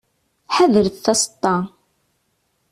[0.55, 1.55] Ḥadret taseṭṭa.